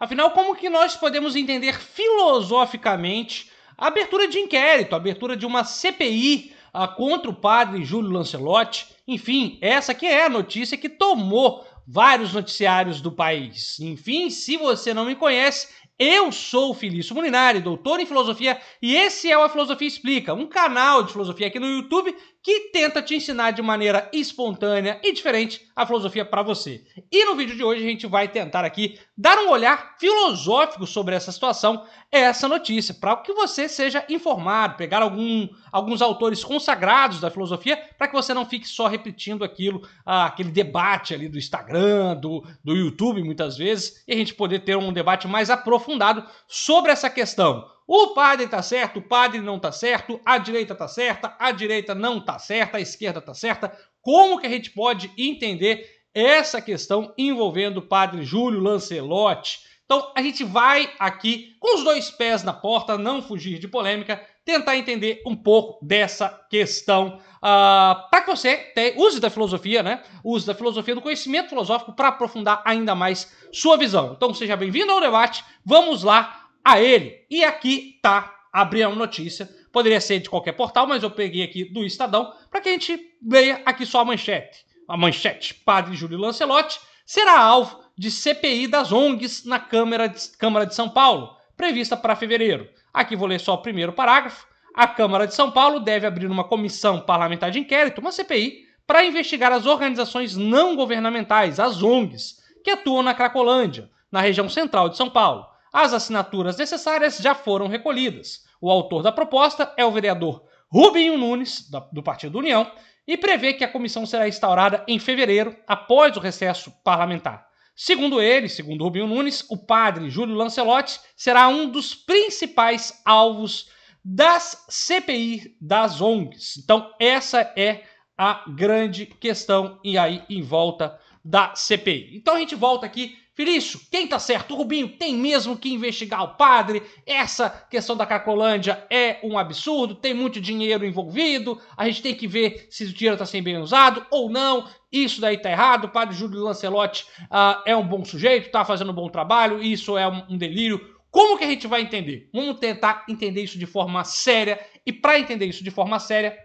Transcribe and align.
Afinal, 0.00 0.30
como 0.30 0.56
que 0.56 0.70
nós 0.70 0.96
podemos 0.96 1.36
entender 1.36 1.78
filosoficamente 1.78 3.50
a 3.76 3.88
abertura 3.88 4.26
de 4.26 4.38
inquérito, 4.38 4.94
a 4.94 4.96
abertura 4.96 5.36
de 5.36 5.44
uma 5.44 5.62
CPI 5.62 6.54
ah, 6.72 6.88
contra 6.88 7.30
o 7.30 7.34
padre 7.34 7.84
Júlio 7.84 8.10
Lancelotti? 8.10 8.86
Enfim, 9.06 9.58
essa 9.60 9.94
que 9.94 10.06
é 10.06 10.24
a 10.24 10.30
notícia 10.30 10.78
que 10.78 10.88
tomou 10.88 11.66
vários 11.86 12.32
noticiários 12.32 13.02
do 13.02 13.12
país. 13.12 13.78
Enfim, 13.78 14.30
se 14.30 14.56
você 14.56 14.94
não 14.94 15.04
me 15.04 15.14
conhece, 15.14 15.68
eu 15.98 16.32
sou 16.32 16.70
o 16.70 16.74
Felício 16.74 17.14
Molinari, 17.14 17.60
doutor 17.60 18.00
em 18.00 18.06
filosofia, 18.06 18.58
e 18.80 18.96
esse 18.96 19.30
é 19.30 19.36
o 19.36 19.42
A 19.42 19.50
Filosofia 19.50 19.86
Explica, 19.86 20.32
um 20.32 20.46
canal 20.46 21.02
de 21.02 21.12
filosofia 21.12 21.48
aqui 21.48 21.60
no 21.60 21.66
YouTube 21.66 22.16
que 22.42 22.70
tenta 22.72 23.02
te 23.02 23.14
ensinar 23.14 23.50
de 23.50 23.60
maneira 23.60 24.08
espontânea 24.12 24.98
e 25.02 25.12
diferente 25.12 25.68
a 25.76 25.86
filosofia 25.86 26.24
para 26.24 26.42
você. 26.42 26.84
E 27.10 27.24
no 27.24 27.36
vídeo 27.36 27.54
de 27.54 27.62
hoje 27.62 27.82
a 27.82 27.86
gente 27.86 28.06
vai 28.06 28.28
tentar 28.28 28.64
aqui 28.64 28.98
dar 29.16 29.38
um 29.38 29.50
olhar 29.50 29.96
filosófico 29.98 30.86
sobre 30.86 31.14
essa 31.14 31.30
situação, 31.30 31.84
essa 32.10 32.48
notícia, 32.48 32.94
para 32.94 33.16
que 33.16 33.32
você 33.32 33.68
seja 33.68 34.04
informado, 34.08 34.76
pegar 34.76 35.02
algum, 35.02 35.48
alguns 35.70 36.00
autores 36.00 36.42
consagrados 36.42 37.20
da 37.20 37.30
filosofia, 37.30 37.76
para 37.98 38.08
que 38.08 38.14
você 38.14 38.32
não 38.32 38.46
fique 38.46 38.66
só 38.66 38.86
repetindo 38.86 39.44
aquilo, 39.44 39.86
ah, 40.04 40.26
aquele 40.26 40.50
debate 40.50 41.12
ali 41.12 41.28
do 41.28 41.38
Instagram, 41.38 42.16
do, 42.16 42.44
do 42.64 42.74
YouTube 42.74 43.22
muitas 43.22 43.56
vezes, 43.56 44.02
e 44.08 44.12
a 44.12 44.16
gente 44.16 44.34
poder 44.34 44.60
ter 44.60 44.76
um 44.76 44.92
debate 44.92 45.28
mais 45.28 45.50
aprofundado 45.50 46.24
sobre 46.48 46.90
essa 46.90 47.10
questão. 47.10 47.68
O 47.92 48.14
padre 48.14 48.44
está 48.44 48.62
certo, 48.62 49.00
o 49.00 49.02
padre 49.02 49.40
não 49.40 49.56
está 49.56 49.72
certo, 49.72 50.20
a 50.24 50.38
direita 50.38 50.74
está 50.74 50.86
certa, 50.86 51.34
a 51.40 51.50
direita 51.50 51.92
não 51.92 52.18
está 52.18 52.38
certa, 52.38 52.78
a 52.78 52.80
esquerda 52.80 53.18
está 53.18 53.34
certa. 53.34 53.76
Como 54.00 54.38
que 54.38 54.46
a 54.46 54.48
gente 54.48 54.70
pode 54.70 55.10
entender 55.18 55.84
essa 56.14 56.62
questão 56.62 57.12
envolvendo 57.18 57.78
o 57.78 57.82
padre 57.82 58.22
Júlio 58.22 58.60
Lancelotti? 58.60 59.58
Então 59.84 60.12
a 60.14 60.22
gente 60.22 60.44
vai 60.44 60.88
aqui 61.00 61.56
com 61.58 61.78
os 61.78 61.82
dois 61.82 62.12
pés 62.12 62.44
na 62.44 62.52
porta, 62.52 62.96
não 62.96 63.20
fugir 63.20 63.58
de 63.58 63.66
polêmica, 63.66 64.24
tentar 64.44 64.76
entender 64.76 65.20
um 65.26 65.34
pouco 65.34 65.84
dessa 65.84 66.28
questão 66.48 67.18
uh, 67.38 68.08
para 68.08 68.22
que 68.22 68.30
você 68.30 68.56
te, 68.56 68.94
use 68.98 69.18
da 69.18 69.30
filosofia, 69.30 69.82
né? 69.82 70.04
Use 70.22 70.46
da 70.46 70.54
filosofia, 70.54 70.94
do 70.94 71.00
conhecimento 71.00 71.48
filosófico 71.48 71.92
para 71.92 72.06
aprofundar 72.06 72.62
ainda 72.64 72.94
mais 72.94 73.34
sua 73.52 73.76
visão. 73.76 74.12
Então 74.16 74.32
seja 74.32 74.56
bem-vindo 74.56 74.92
ao 74.92 75.00
debate, 75.00 75.44
vamos 75.64 76.04
lá 76.04 76.39
a 76.64 76.80
ele. 76.80 77.24
E 77.30 77.44
aqui 77.44 77.98
tá 78.02 78.34
abrindo 78.52 78.94
notícia. 78.94 79.48
Poderia 79.72 80.00
ser 80.00 80.18
de 80.20 80.28
qualquer 80.28 80.52
portal, 80.52 80.86
mas 80.86 81.02
eu 81.02 81.10
peguei 81.10 81.42
aqui 81.42 81.64
do 81.64 81.84
Estadão 81.84 82.32
para 82.50 82.60
que 82.60 82.68
a 82.68 82.72
gente 82.72 83.00
leia 83.22 83.62
aqui 83.64 83.86
só 83.86 84.00
a 84.00 84.04
manchete. 84.04 84.64
A 84.88 84.96
manchete: 84.96 85.54
Padre 85.54 85.94
Júlio 85.94 86.18
Lancelotti 86.18 86.80
será 87.06 87.38
alvo 87.38 87.80
de 87.96 88.10
CPI 88.10 88.66
das 88.66 88.92
ONGs 88.92 89.44
na 89.44 89.58
Câmara 89.58 90.08
de, 90.08 90.20
Câmara 90.38 90.66
de 90.66 90.74
São 90.74 90.88
Paulo, 90.88 91.36
prevista 91.56 91.96
para 91.96 92.16
fevereiro. 92.16 92.68
Aqui 92.92 93.14
vou 93.14 93.28
ler 93.28 93.38
só 93.38 93.54
o 93.54 93.62
primeiro 93.62 93.92
parágrafo. 93.92 94.46
A 94.74 94.86
Câmara 94.86 95.26
de 95.26 95.34
São 95.34 95.50
Paulo 95.50 95.80
deve 95.80 96.06
abrir 96.06 96.26
uma 96.26 96.44
comissão 96.44 97.00
parlamentar 97.00 97.50
de 97.50 97.58
inquérito, 97.58 98.00
uma 98.00 98.12
CPI, 98.12 98.66
para 98.86 99.04
investigar 99.04 99.52
as 99.52 99.66
organizações 99.66 100.36
não 100.36 100.74
governamentais, 100.74 101.60
as 101.60 101.82
ONGs, 101.82 102.38
que 102.64 102.70
atuam 102.70 103.02
na 103.02 103.14
Cracolândia, 103.14 103.90
na 104.10 104.20
região 104.20 104.48
central 104.48 104.88
de 104.88 104.96
São 104.96 105.10
Paulo. 105.10 105.46
As 105.72 105.92
assinaturas 105.92 106.56
necessárias 106.56 107.18
já 107.18 107.34
foram 107.34 107.68
recolhidas. 107.68 108.44
O 108.60 108.70
autor 108.70 109.02
da 109.02 109.12
proposta 109.12 109.72
é 109.76 109.84
o 109.84 109.90
vereador 109.90 110.44
Rubinho 110.68 111.16
Nunes, 111.16 111.68
do 111.92 112.02
Partido 112.02 112.38
União, 112.38 112.70
e 113.06 113.16
prevê 113.16 113.54
que 113.54 113.64
a 113.64 113.70
comissão 113.70 114.06
será 114.06 114.28
instaurada 114.28 114.84
em 114.86 114.98
fevereiro, 114.98 115.56
após 115.66 116.16
o 116.16 116.20
recesso 116.20 116.72
parlamentar. 116.84 117.48
Segundo 117.74 118.20
ele, 118.20 118.48
segundo 118.48 118.84
Rubinho 118.84 119.06
Nunes, 119.06 119.44
o 119.48 119.56
padre 119.56 120.10
Júlio 120.10 120.34
Lancelotti 120.34 121.00
será 121.16 121.48
um 121.48 121.68
dos 121.68 121.94
principais 121.94 123.00
alvos 123.04 123.68
das 124.04 124.64
CPI 124.68 125.56
das 125.60 126.00
ONGs. 126.00 126.58
Então, 126.58 126.92
essa 127.00 127.40
é 127.56 127.84
a 128.16 128.44
grande 128.48 129.06
questão 129.06 129.80
e 129.82 129.96
aí 129.96 130.22
em 130.28 130.42
volta 130.42 130.98
da 131.24 131.54
CPI. 131.54 132.16
Então 132.16 132.34
a 132.34 132.38
gente 132.38 132.54
volta 132.54 132.84
aqui 132.84 133.16
Felício, 133.34 133.80
quem 133.90 134.08
tá 134.08 134.18
certo? 134.18 134.52
O 134.52 134.56
Rubinho 134.56 134.88
tem 134.98 135.16
mesmo 135.16 135.56
que 135.56 135.72
investigar 135.72 136.22
o 136.24 136.36
padre. 136.36 136.82
Essa 137.06 137.48
questão 137.48 137.96
da 137.96 138.04
Cracolândia 138.04 138.84
é 138.90 139.18
um 139.22 139.38
absurdo, 139.38 139.94
tem 139.94 140.12
muito 140.12 140.40
dinheiro 140.40 140.84
envolvido. 140.84 141.60
A 141.76 141.86
gente 141.86 142.02
tem 142.02 142.14
que 142.14 142.26
ver 142.26 142.66
se 142.70 142.84
o 142.84 142.92
dinheiro 142.92 143.14
está 143.14 143.24
sendo 143.24 143.44
bem 143.44 143.58
usado 143.58 144.04
ou 144.10 144.28
não. 144.28 144.68
Isso 144.90 145.20
daí 145.20 145.38
tá 145.38 145.50
errado. 145.50 145.84
O 145.84 145.90
padre 145.90 146.16
Júlio 146.16 146.42
Lancelotti 146.42 147.06
uh, 147.22 147.62
é 147.64 147.76
um 147.76 147.86
bom 147.86 148.04
sujeito, 148.04 148.50
tá 148.50 148.64
fazendo 148.64 148.90
um 148.90 148.94
bom 148.94 149.08
trabalho. 149.08 149.62
Isso 149.62 149.96
é 149.96 150.08
um, 150.08 150.24
um 150.30 150.36
delírio. 150.36 150.80
Como 151.08 151.38
que 151.38 151.44
a 151.44 151.48
gente 151.48 151.66
vai 151.66 151.82
entender? 151.82 152.28
Vamos 152.34 152.58
tentar 152.58 153.04
entender 153.08 153.42
isso 153.42 153.58
de 153.58 153.66
forma 153.66 154.02
séria. 154.04 154.60
E 154.84 154.92
para 154.92 155.18
entender 155.18 155.46
isso 155.46 155.62
de 155.62 155.70
forma 155.70 156.00
séria, 156.00 156.36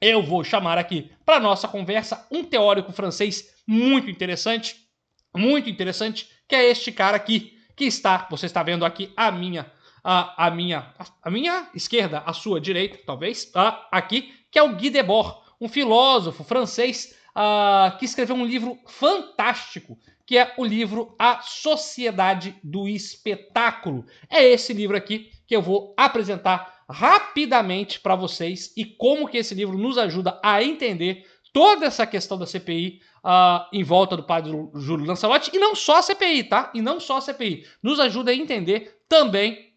eu 0.00 0.22
vou 0.22 0.44
chamar 0.44 0.78
aqui 0.78 1.10
para 1.26 1.40
nossa 1.40 1.68
conversa 1.68 2.26
um 2.30 2.44
teórico 2.44 2.92
francês 2.92 3.52
muito 3.66 4.08
interessante 4.08 4.89
muito 5.36 5.68
interessante, 5.70 6.28
que 6.48 6.54
é 6.54 6.68
este 6.70 6.90
cara 6.90 7.16
aqui, 7.16 7.58
que 7.76 7.84
está, 7.84 8.26
você 8.30 8.46
está 8.46 8.62
vendo 8.62 8.84
aqui 8.84 9.12
a 9.16 9.30
minha, 9.30 9.70
a, 10.02 10.46
a 10.46 10.50
minha, 10.50 10.94
a 11.22 11.30
minha 11.30 11.68
esquerda, 11.74 12.22
a 12.26 12.32
sua 12.32 12.60
direita, 12.60 12.98
talvez, 13.06 13.50
a, 13.54 13.88
aqui, 13.90 14.34
que 14.50 14.58
é 14.58 14.62
o 14.62 14.74
Guy 14.74 14.90
Debord, 14.90 15.38
um 15.60 15.68
filósofo 15.68 16.42
francês 16.42 17.14
uh, 17.30 17.96
que 17.98 18.04
escreveu 18.04 18.36
um 18.36 18.44
livro 18.44 18.78
fantástico, 18.86 19.98
que 20.26 20.38
é 20.38 20.54
o 20.56 20.64
livro 20.64 21.14
A 21.18 21.40
Sociedade 21.42 22.56
do 22.62 22.88
Espetáculo. 22.88 24.04
É 24.28 24.44
esse 24.44 24.72
livro 24.72 24.96
aqui 24.96 25.30
que 25.46 25.54
eu 25.54 25.62
vou 25.62 25.94
apresentar 25.96 26.84
rapidamente 26.88 28.00
para 28.00 28.14
vocês 28.14 28.72
e 28.76 28.84
como 28.84 29.28
que 29.28 29.38
esse 29.38 29.54
livro 29.54 29.78
nos 29.78 29.98
ajuda 29.98 30.40
a 30.42 30.62
entender 30.62 31.26
toda 31.52 31.86
essa 31.86 32.06
questão 32.06 32.38
da 32.38 32.46
CPI 32.46 33.00
uh, 33.24 33.66
em 33.72 33.82
volta 33.82 34.16
do 34.16 34.22
padre 34.22 34.50
Júlio 34.74 35.06
Lancelotti, 35.06 35.50
e 35.54 35.58
não 35.58 35.74
só 35.74 35.98
a 35.98 36.02
CPI, 36.02 36.44
tá? 36.44 36.70
E 36.74 36.82
não 36.82 37.00
só 37.00 37.18
a 37.18 37.20
CPI. 37.20 37.66
Nos 37.82 37.98
ajuda 38.00 38.30
a 38.30 38.34
entender 38.34 39.00
também 39.08 39.70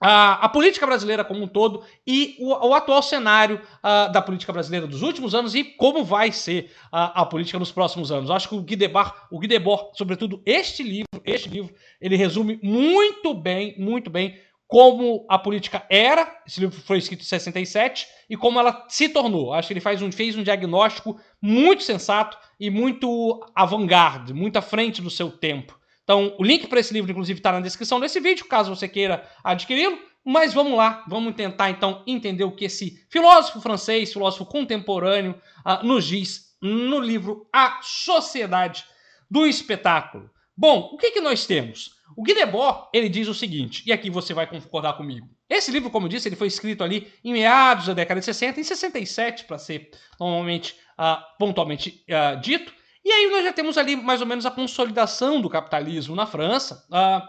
a, 0.00 0.44
a, 0.44 0.48
política 0.48 0.86
brasileira 0.86 1.24
como 1.24 1.42
um 1.42 1.48
todo 1.48 1.82
e 2.06 2.36
o, 2.38 2.68
o 2.68 2.74
atual 2.74 3.02
cenário 3.02 3.60
uh, 3.78 4.12
da 4.12 4.20
política 4.20 4.52
brasileira 4.52 4.86
dos 4.86 5.02
últimos 5.02 5.34
anos 5.34 5.54
e 5.54 5.64
como 5.64 6.04
vai 6.04 6.30
ser 6.30 6.70
a, 6.92 7.22
a 7.22 7.26
política 7.26 7.58
nos 7.58 7.72
próximos 7.72 8.12
anos. 8.12 8.30
Acho 8.30 8.50
que 8.50 8.54
o 8.54 8.62
Guy 8.62 8.76
Debord, 8.76 9.12
o 9.30 9.38
Guy 9.38 9.48
Debord, 9.48 9.96
sobretudo 9.96 10.42
este 10.44 10.82
livro, 10.82 11.06
este 11.24 11.48
livro, 11.48 11.74
ele 12.00 12.16
resume 12.16 12.60
muito 12.62 13.32
bem, 13.32 13.74
muito 13.78 14.10
bem 14.10 14.38
como 14.66 15.24
a 15.28 15.38
política 15.38 15.86
era, 15.88 16.40
esse 16.46 16.60
livro 16.60 16.80
foi 16.80 16.98
escrito 16.98 17.20
em 17.20 17.24
67, 17.24 18.06
e 18.28 18.36
como 18.36 18.58
ela 18.58 18.84
se 18.88 19.08
tornou. 19.08 19.52
Acho 19.52 19.68
que 19.68 19.74
ele 19.74 19.80
faz 19.80 20.02
um, 20.02 20.10
fez 20.10 20.36
um 20.36 20.42
diagnóstico 20.42 21.20
muito 21.40 21.82
sensato 21.82 22.36
e 22.58 22.68
muito 22.68 23.44
avant-garde, 23.54 24.34
muito 24.34 24.56
à 24.56 24.62
frente 24.62 25.00
do 25.00 25.10
seu 25.10 25.30
tempo. 25.30 25.78
Então, 26.02 26.34
o 26.38 26.44
link 26.44 26.66
para 26.66 26.80
esse 26.80 26.92
livro, 26.92 27.10
inclusive, 27.10 27.38
está 27.38 27.52
na 27.52 27.60
descrição 27.60 28.00
desse 28.00 28.20
vídeo, 28.20 28.46
caso 28.46 28.74
você 28.74 28.88
queira 28.88 29.28
adquiri-lo. 29.42 29.98
Mas 30.24 30.52
vamos 30.52 30.76
lá, 30.76 31.04
vamos 31.06 31.36
tentar 31.36 31.70
então 31.70 32.02
entender 32.04 32.42
o 32.42 32.50
que 32.50 32.64
esse 32.64 33.06
filósofo 33.08 33.60
francês, 33.60 34.12
filósofo 34.12 34.44
contemporâneo, 34.44 35.40
uh, 35.64 35.86
nos 35.86 36.04
diz 36.04 36.56
no 36.60 36.98
livro 36.98 37.48
A 37.52 37.78
Sociedade 37.80 38.84
do 39.30 39.46
Espetáculo. 39.46 40.28
Bom, 40.56 40.90
o 40.92 40.96
que, 40.96 41.12
que 41.12 41.20
nós 41.20 41.46
temos? 41.46 41.95
O 42.14 42.22
Guy 42.22 42.34
Debord, 42.34 42.88
ele 42.92 43.08
diz 43.08 43.26
o 43.28 43.34
seguinte, 43.34 43.82
e 43.86 43.92
aqui 43.92 44.10
você 44.10 44.32
vai 44.32 44.46
concordar 44.46 44.94
comigo. 44.94 45.28
Esse 45.48 45.70
livro, 45.70 45.90
como 45.90 46.06
eu 46.06 46.10
disse, 46.10 46.28
ele 46.28 46.36
foi 46.36 46.46
escrito 46.46 46.84
ali 46.84 47.12
em 47.24 47.32
meados 47.32 47.86
da 47.86 47.94
década 47.94 48.20
de 48.20 48.26
60, 48.26 48.60
em 48.60 48.64
67, 48.64 49.44
para 49.44 49.58
ser 49.58 49.90
normalmente, 50.18 50.76
uh, 50.98 51.22
pontualmente 51.38 52.04
uh, 52.08 52.40
dito. 52.40 52.72
E 53.04 53.10
aí 53.10 53.30
nós 53.30 53.44
já 53.44 53.52
temos 53.52 53.78
ali 53.78 53.96
mais 53.96 54.20
ou 54.20 54.26
menos 54.26 54.44
a 54.44 54.50
consolidação 54.50 55.40
do 55.40 55.48
capitalismo 55.48 56.14
na 56.14 56.26
França. 56.26 56.86
Uh, 56.90 57.26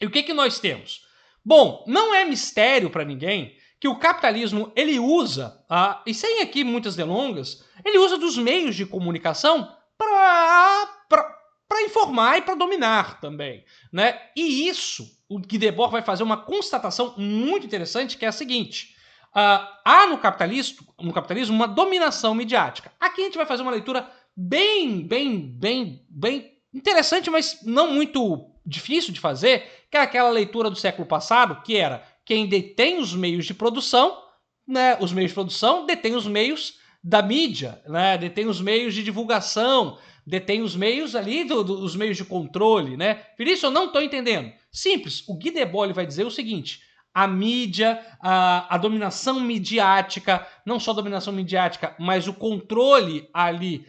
e 0.00 0.06
o 0.06 0.10
que, 0.10 0.22
que 0.22 0.32
nós 0.32 0.58
temos? 0.58 1.04
Bom, 1.44 1.84
não 1.86 2.14
é 2.14 2.24
mistério 2.24 2.90
para 2.90 3.04
ninguém 3.04 3.56
que 3.78 3.88
o 3.88 3.98
capitalismo 3.98 4.70
ele 4.76 4.98
usa, 4.98 5.64
e 6.04 6.12
sem 6.12 6.42
aqui 6.42 6.62
muitas 6.62 6.94
delongas, 6.94 7.64
ele 7.82 7.96
usa 7.96 8.18
dos 8.18 8.36
meios 8.36 8.76
de 8.76 8.84
comunicação 8.84 9.74
para 9.96 11.39
para 11.70 11.82
informar 11.82 12.38
e 12.38 12.42
para 12.42 12.56
dominar 12.56 13.20
também, 13.20 13.64
né? 13.92 14.20
E 14.34 14.68
isso, 14.68 15.08
o 15.28 15.38
Guy 15.38 15.56
Debord 15.56 15.92
vai 15.92 16.02
fazer 16.02 16.24
uma 16.24 16.36
constatação 16.36 17.14
muito 17.16 17.64
interessante, 17.64 18.18
que 18.18 18.24
é 18.24 18.28
a 18.28 18.32
seguinte: 18.32 18.96
uh, 19.28 19.68
há 19.84 20.04
no 20.08 20.18
capitalismo, 20.18 20.92
no 20.98 21.12
capitalismo 21.12 21.54
uma 21.54 21.68
dominação 21.68 22.34
midiática. 22.34 22.90
Aqui 22.98 23.20
a 23.20 23.24
gente 23.26 23.36
vai 23.36 23.46
fazer 23.46 23.62
uma 23.62 23.70
leitura 23.70 24.10
bem, 24.36 25.06
bem, 25.06 25.38
bem, 25.38 26.04
bem 26.10 26.58
interessante, 26.74 27.30
mas 27.30 27.60
não 27.62 27.92
muito 27.92 28.50
difícil 28.66 29.14
de 29.14 29.20
fazer, 29.20 29.86
que 29.88 29.96
é 29.96 30.00
aquela 30.00 30.28
leitura 30.28 30.70
do 30.70 30.76
século 30.76 31.06
passado, 31.06 31.62
que 31.62 31.76
era 31.76 32.02
quem 32.24 32.48
detém 32.48 32.98
os 32.98 33.14
meios 33.14 33.46
de 33.46 33.54
produção, 33.54 34.20
né? 34.66 34.98
Os 35.00 35.12
meios 35.12 35.30
de 35.30 35.34
produção 35.36 35.86
detém 35.86 36.16
os 36.16 36.26
meios 36.26 36.80
da 37.02 37.22
mídia, 37.22 37.80
né? 37.86 38.18
Detém 38.18 38.48
os 38.48 38.60
meios 38.60 38.92
de 38.92 39.04
divulgação, 39.04 39.98
detém 40.30 40.62
os 40.62 40.76
meios 40.76 41.16
ali, 41.16 41.42
do, 41.42 41.64
do, 41.64 41.82
os 41.82 41.96
meios 41.96 42.16
de 42.16 42.24
controle, 42.24 42.96
né? 42.96 43.24
Vinícius, 43.36 43.64
eu 43.64 43.70
não 43.72 43.86
estou 43.86 44.00
entendendo. 44.00 44.52
Simples, 44.70 45.24
o 45.28 45.34
Guy 45.34 45.50
Debord 45.50 45.92
vai 45.92 46.06
dizer 46.06 46.24
o 46.24 46.30
seguinte: 46.30 46.80
a 47.12 47.26
mídia, 47.26 48.00
a, 48.20 48.72
a, 48.76 48.78
dominação 48.78 49.40
midiática, 49.40 50.46
não 50.64 50.78
só 50.78 50.92
a 50.92 50.94
dominação 50.94 51.32
midiática, 51.32 51.96
mas 51.98 52.28
o 52.28 52.32
controle 52.32 53.28
ali 53.34 53.84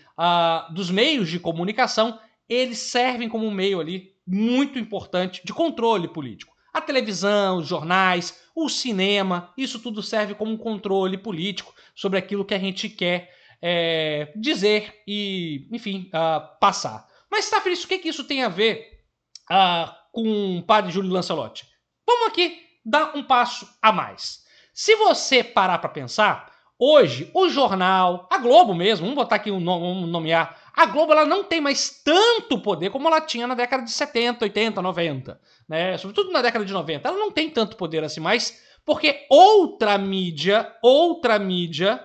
dos 0.71 0.89
meios 0.89 1.29
de 1.29 1.39
comunicação, 1.39 2.19
eles 2.49 2.79
servem 2.79 3.29
como 3.29 3.45
um 3.45 3.51
meio 3.51 3.79
ali 3.79 4.11
muito 4.25 4.79
importante 4.79 5.41
de 5.45 5.53
controle 5.53 6.07
político. 6.07 6.55
A 6.73 6.81
televisão, 6.81 7.57
os 7.57 7.67
jornais, 7.67 8.39
o 8.55 8.67
cinema, 8.67 9.53
isso 9.55 9.77
tudo 9.77 10.01
serve 10.01 10.33
como 10.33 10.51
um 10.51 10.57
controle 10.57 11.17
político 11.17 11.73
sobre 11.93 12.17
aquilo 12.17 12.45
que 12.45 12.53
a 12.53 12.59
gente 12.59 12.89
quer 12.89 13.29
é, 13.61 14.31
dizer 14.35 15.01
e, 15.07 15.67
enfim, 15.71 16.09
uh, 16.13 16.59
passar. 16.59 17.07
Mas, 17.29 17.49
Felício, 17.49 17.85
o 17.85 17.87
que, 17.87 17.99
que 17.99 18.09
isso 18.09 18.23
tem 18.23 18.43
a 18.43 18.49
ver 18.49 19.03
uh, 19.49 19.91
com 20.11 20.57
o 20.57 20.63
padre 20.63 20.91
Júlio 20.91 21.11
Lancelotti? 21.11 21.65
Vamos 22.05 22.27
aqui 22.27 22.59
dar 22.83 23.15
um 23.15 23.23
passo 23.23 23.67
a 23.81 23.91
mais. 23.91 24.43
Se 24.73 24.95
você 24.95 25.43
parar 25.43 25.77
para 25.77 25.89
pensar, 25.89 26.51
hoje 26.79 27.29
o 27.33 27.47
jornal, 27.47 28.27
a 28.31 28.37
Globo 28.37 28.73
mesmo, 28.73 29.05
vamos 29.05 29.15
botar 29.15 29.35
aqui 29.35 29.51
um, 29.51 29.57
um 29.57 30.07
nomear, 30.07 30.57
a 30.75 30.85
Globo 30.87 31.11
ela 31.11 31.25
não 31.25 31.43
tem 31.43 31.61
mais 31.61 32.01
tanto 32.03 32.59
poder 32.59 32.89
como 32.89 33.07
ela 33.07 33.21
tinha 33.21 33.45
na 33.45 33.53
década 33.53 33.83
de 33.83 33.91
70, 33.91 34.45
80, 34.45 34.81
90, 34.81 35.39
né? 35.67 35.97
Sobretudo 35.97 36.31
na 36.31 36.41
década 36.41 36.65
de 36.65 36.73
90. 36.73 37.07
Ela 37.07 37.17
não 37.17 37.31
tem 37.31 37.49
tanto 37.49 37.77
poder 37.77 38.03
assim 38.03 38.19
mais, 38.19 38.61
porque 38.85 39.25
outra 39.29 39.97
mídia, 39.97 40.73
outra 40.81 41.37
mídia 41.37 42.03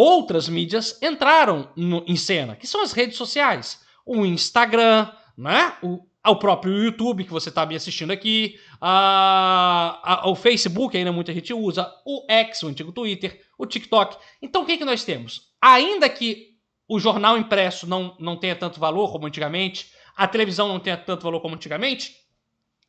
outras 0.00 0.48
mídias 0.48 0.98
entraram 1.02 1.70
no, 1.76 2.02
em 2.06 2.16
cena, 2.16 2.56
que 2.56 2.66
são 2.66 2.82
as 2.82 2.92
redes 2.92 3.16
sociais. 3.16 3.84
O 4.06 4.24
Instagram, 4.24 5.10
né? 5.36 5.74
o, 5.82 6.00
o 6.26 6.36
próprio 6.36 6.84
YouTube, 6.84 7.24
que 7.24 7.30
você 7.30 7.50
está 7.50 7.66
me 7.66 7.76
assistindo 7.76 8.10
aqui, 8.10 8.58
a, 8.80 10.00
a, 10.02 10.30
o 10.30 10.34
Facebook, 10.34 10.96
ainda 10.96 11.12
muita 11.12 11.34
gente 11.34 11.52
usa, 11.52 11.92
o 12.06 12.24
X, 12.30 12.62
o 12.62 12.68
antigo 12.68 12.92
Twitter, 12.92 13.42
o 13.58 13.66
TikTok. 13.66 14.16
Então 14.40 14.62
o 14.62 14.66
que, 14.66 14.78
que 14.78 14.84
nós 14.86 15.04
temos? 15.04 15.52
Ainda 15.60 16.08
que 16.08 16.54
o 16.88 16.98
jornal 16.98 17.36
impresso 17.36 17.86
não, 17.86 18.16
não 18.18 18.38
tenha 18.38 18.56
tanto 18.56 18.80
valor 18.80 19.12
como 19.12 19.26
antigamente, 19.26 19.92
a 20.16 20.26
televisão 20.26 20.66
não 20.66 20.80
tenha 20.80 20.96
tanto 20.96 21.24
valor 21.24 21.40
como 21.40 21.54
antigamente, 21.54 22.16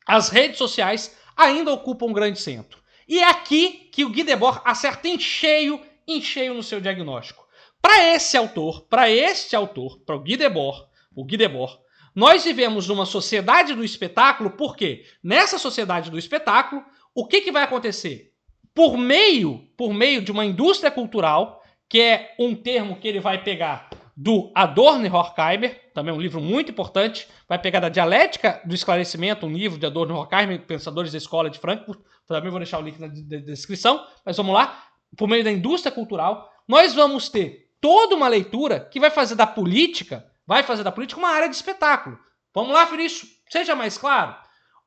as 0.06 0.30
redes 0.30 0.56
sociais 0.56 1.14
ainda 1.36 1.72
ocupam 1.72 2.06
um 2.06 2.12
grande 2.12 2.40
centro. 2.40 2.80
E 3.06 3.18
é 3.18 3.28
aqui 3.28 3.90
que 3.92 4.04
o 4.04 4.08
Guy 4.08 4.24
Debord 4.24 4.60
acerta 4.64 5.08
em 5.08 5.18
cheio 5.18 5.78
em 6.06 6.20
cheio 6.20 6.54
no 6.54 6.62
seu 6.62 6.80
diagnóstico. 6.80 7.46
Para 7.80 8.14
esse 8.14 8.36
autor, 8.36 8.82
para 8.82 9.10
este 9.10 9.56
autor, 9.56 9.98
para 10.06 10.16
o 10.16 10.20
Guy 10.20 10.36
Debord, 10.36 10.86
o 11.14 11.24
Guy 11.24 11.36
Debord, 11.36 11.78
nós 12.14 12.44
vivemos 12.44 12.86
numa 12.88 13.06
sociedade 13.06 13.74
do 13.74 13.84
espetáculo, 13.84 14.50
porque 14.50 15.04
nessa 15.22 15.58
sociedade 15.58 16.10
do 16.10 16.18
espetáculo, 16.18 16.84
o 17.14 17.26
que, 17.26 17.40
que 17.40 17.52
vai 17.52 17.62
acontecer? 17.62 18.32
Por 18.74 18.96
meio, 18.96 19.66
por 19.76 19.92
meio 19.92 20.22
de 20.22 20.30
uma 20.30 20.44
indústria 20.44 20.90
cultural, 20.90 21.62
que 21.88 22.00
é 22.00 22.34
um 22.38 22.54
termo 22.54 22.96
que 22.96 23.08
ele 23.08 23.20
vai 23.20 23.42
pegar 23.42 23.90
do 24.16 24.52
Adorno 24.54 25.06
e 25.06 25.10
Horkheimer, 25.10 25.90
também 25.94 26.12
um 26.12 26.20
livro 26.20 26.40
muito 26.40 26.70
importante, 26.70 27.26
vai 27.48 27.58
pegar 27.58 27.80
da 27.80 27.88
Dialética 27.88 28.60
do 28.64 28.74
Esclarecimento, 28.74 29.46
um 29.46 29.52
livro 29.52 29.78
de 29.78 29.86
Adorno 29.86 30.14
e 30.14 30.18
Horkheimer, 30.18 30.60
pensadores 30.66 31.12
da 31.12 31.18
Escola 31.18 31.50
de 31.50 31.58
Frankfurt, 31.58 32.00
também 32.26 32.50
vou 32.50 32.60
deixar 32.60 32.78
o 32.78 32.82
link 32.82 32.98
na 32.98 33.08
descrição, 33.08 34.06
mas 34.24 34.36
vamos 34.36 34.54
lá 34.54 34.91
por 35.16 35.28
meio 35.28 35.44
da 35.44 35.50
indústria 35.50 35.92
cultural, 35.92 36.50
nós 36.66 36.94
vamos 36.94 37.28
ter 37.28 37.70
toda 37.80 38.14
uma 38.14 38.28
leitura 38.28 38.80
que 38.80 39.00
vai 39.00 39.10
fazer 39.10 39.34
da 39.34 39.46
política, 39.46 40.24
vai 40.46 40.62
fazer 40.62 40.82
da 40.82 40.92
política 40.92 41.20
uma 41.20 41.30
área 41.30 41.48
de 41.48 41.56
espetáculo. 41.56 42.18
Vamos 42.54 42.72
lá, 42.72 42.86
Felício, 42.86 43.26
seja 43.48 43.74
mais 43.74 43.98
claro. 43.98 44.36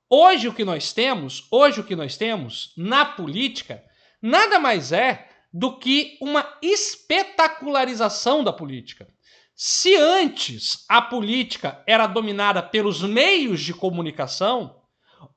Hoje 0.10 0.48
o 0.48 0.54
que 0.54 0.64
nós 0.64 0.94
temos, 0.94 1.48
hoje 1.52 1.80
o 1.80 1.84
que 1.84 1.96
nós 1.96 2.16
temos 2.16 2.74
na 2.78 3.04
política, 3.04 3.84
nada 4.22 4.60
mais 4.60 4.92
é 4.92 5.28
do 5.52 5.78
que 5.78 6.18
uma 6.22 6.46
espetacularização 6.62 8.44
da 8.44 8.54
política. 8.54 9.08
Se 9.56 9.96
antes 9.96 10.86
a 10.90 11.02
política 11.02 11.82
era 11.88 12.08
dominada 12.08 12.62
pelos 12.62 13.02
meios 13.02 13.62
de 13.62 13.74
comunicação, 13.74 14.82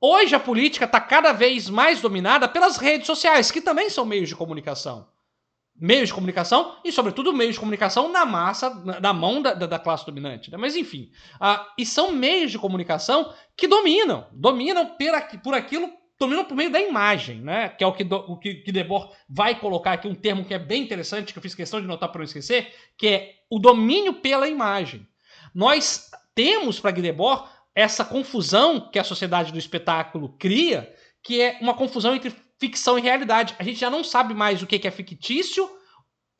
Hoje 0.00 0.34
a 0.34 0.40
política 0.40 0.84
está 0.84 1.00
cada 1.00 1.32
vez 1.32 1.68
mais 1.68 2.00
dominada 2.00 2.48
pelas 2.48 2.76
redes 2.76 3.06
sociais, 3.06 3.50
que 3.50 3.60
também 3.60 3.90
são 3.90 4.04
meios 4.04 4.28
de 4.28 4.36
comunicação. 4.36 5.08
Meios 5.80 6.08
de 6.08 6.14
comunicação 6.14 6.76
e, 6.84 6.90
sobretudo, 6.90 7.32
meios 7.32 7.54
de 7.54 7.60
comunicação 7.60 8.10
na 8.10 8.26
massa, 8.26 8.70
na, 9.00 9.12
mão 9.12 9.40
da, 9.40 9.54
da, 9.54 9.78
classe 9.78 10.04
dominante. 10.04 10.50
Né? 10.50 10.56
Mas, 10.56 10.74
enfim. 10.74 11.10
Uh, 11.36 11.64
e 11.78 11.86
são 11.86 12.12
meios 12.12 12.50
de 12.50 12.58
comunicação 12.58 13.32
que 13.56 13.68
dominam. 13.68 14.26
Dominam 14.32 14.86
por, 14.86 15.40
por 15.40 15.54
aquilo, 15.54 15.88
dominam 16.18 16.44
por 16.44 16.56
meio 16.56 16.70
da 16.70 16.80
imagem, 16.80 17.40
né? 17.40 17.68
Que 17.68 17.84
é 17.84 17.86
o 17.86 17.92
que, 17.92 18.02
o 18.02 18.36
que, 18.36 18.54
que 18.54 18.72
Debord 18.72 19.12
vai 19.28 19.58
colocar 19.60 19.92
aqui, 19.92 20.08
um 20.08 20.16
termo 20.16 20.44
que 20.44 20.52
é 20.52 20.58
bem 20.58 20.82
interessante, 20.82 21.32
que 21.32 21.38
eu 21.38 21.42
fiz 21.42 21.54
questão 21.54 21.80
de 21.80 21.86
notar 21.86 22.08
para 22.08 22.18
não 22.18 22.24
esquecer, 22.24 22.74
que 22.96 23.06
é 23.06 23.34
o 23.48 23.60
domínio 23.60 24.14
pela 24.14 24.48
imagem. 24.48 25.06
Nós 25.54 26.10
temos 26.34 26.80
para 26.80 26.90
Debord 26.90 27.48
essa 27.78 28.04
confusão 28.04 28.80
que 28.80 28.98
a 28.98 29.04
sociedade 29.04 29.52
do 29.52 29.58
espetáculo 29.58 30.34
cria, 30.36 30.92
que 31.22 31.40
é 31.40 31.58
uma 31.60 31.74
confusão 31.74 32.12
entre 32.12 32.34
ficção 32.58 32.98
e 32.98 33.02
realidade. 33.02 33.54
A 33.56 33.62
gente 33.62 33.78
já 33.78 33.88
não 33.88 34.02
sabe 34.02 34.34
mais 34.34 34.60
o 34.60 34.66
que 34.66 34.84
é 34.84 34.90
fictício 34.90 35.70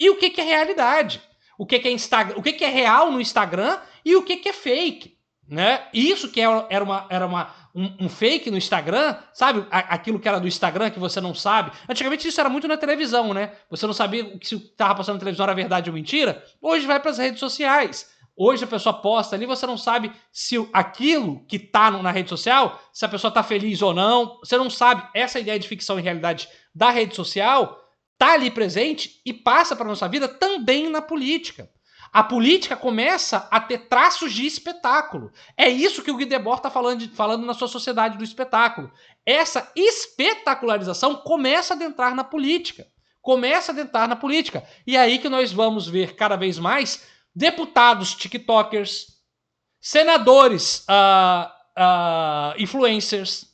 e 0.00 0.11
o 0.11 0.17
que 0.17 0.40
é 0.40 0.43
realidade. 0.43 1.23
O 1.56 1.64
que 1.64 1.76
é, 1.76 1.93
Instagram, 1.93 2.35
o 2.37 2.43
que 2.43 2.64
é 2.64 2.69
real 2.69 3.12
no 3.12 3.20
Instagram 3.20 3.79
e 4.05 4.17
o 4.17 4.25
que 4.25 4.49
é 4.49 4.52
fake. 4.52 5.17
Né? 5.49 5.87
Isso 5.94 6.29
que 6.29 6.40
era 6.40 6.85
uma, 6.85 7.06
era 7.08 7.25
uma, 7.25 7.55
um, 7.73 8.06
um 8.06 8.08
fake 8.08 8.50
no 8.50 8.58
Instagram, 8.58 9.17
sabe? 9.32 9.64
Aquilo 9.70 10.19
que 10.19 10.26
era 10.29 10.41
do 10.41 10.49
Instagram 10.49 10.91
que 10.91 10.99
você 10.99 11.20
não 11.20 11.34
sabe. 11.34 11.70
Antigamente 11.88 12.26
isso 12.26 12.41
era 12.41 12.50
muito 12.50 12.67
na 12.67 12.76
televisão, 12.76 13.32
né? 13.32 13.52
Você 13.70 13.87
não 13.87 13.94
sabia 13.94 14.25
se 14.43 14.56
o 14.56 14.61
que 14.61 14.67
estava 14.67 14.96
passando 14.96 15.14
na 15.14 15.20
televisão 15.20 15.44
era 15.44 15.55
verdade 15.55 15.88
ou 15.88 15.94
mentira. 15.94 16.44
Hoje 16.61 16.84
vai 16.84 16.99
para 16.99 17.12
as 17.12 17.19
redes 17.19 17.38
sociais. 17.38 18.18
Hoje 18.40 18.62
a 18.62 18.69
pessoa 18.69 18.93
posta 18.93 19.35
ali, 19.35 19.46
você 19.46 19.67
não 19.67 19.76
sabe 19.76 20.12
se 20.31 20.56
aquilo 20.73 21.44
que 21.46 21.56
está 21.56 21.90
na 21.90 22.12
rede 22.12 22.29
social, 22.29 22.81
se 22.93 23.05
a 23.05 23.08
pessoa 23.08 23.31
está 23.31 23.43
feliz 23.43 23.82
ou 23.82 23.93
não. 23.93 24.38
Você 24.38 24.56
não 24.56 24.70
sabe. 24.70 25.02
Essa 25.12 25.40
ideia 25.40 25.58
de 25.58 25.67
ficção 25.67 25.99
e 25.99 26.02
realidade 26.02 26.49
da 26.73 26.88
rede 26.88 27.17
social 27.17 27.76
está 28.12 28.35
ali 28.35 28.49
presente 28.49 29.20
e 29.26 29.32
passa 29.32 29.75
para 29.75 29.88
nossa 29.88 30.08
vida 30.08 30.29
também 30.29 30.88
na 30.88 31.02
política. 31.02 31.69
A 32.12 32.23
política 32.23 32.76
começa 32.76 33.49
a 33.50 33.61
ter 33.61 33.88
traços 33.88 34.32
de 34.32 34.46
espetáculo. 34.46 35.32
É 35.56 35.69
isso 35.69 36.02
que 36.02 36.11
o 36.11 36.17
Guy 36.17 36.25
Debord 36.25 36.61
está 36.61 36.70
falando, 36.70 37.08
falando 37.17 37.44
na 37.44 37.55
sua 37.55 37.69
sociedade 37.69 38.17
do 38.17 38.23
espetáculo. 38.25 38.91
Essa 39.26 39.70
espetacularização 39.75 41.17
começa 41.17 41.74
a 41.74 41.77
adentrar 41.77 42.15
na 42.15 42.22
política. 42.22 42.86
Começa 43.20 43.72
a 43.72 43.74
adentrar 43.74 44.08
na 44.08 44.15
política. 44.15 44.62
E 44.86 44.96
é 44.96 45.01
aí 45.01 45.19
que 45.19 45.29
nós 45.29 45.53
vamos 45.53 45.89
ver 45.89 46.15
cada 46.15 46.36
vez 46.36 46.56
mais 46.56 47.05
deputados 47.38 48.16
TikTokers, 48.16 49.16
senadores 49.80 50.84
uh, 50.88 51.48
uh, 51.78 52.60
influencers, 52.60 53.46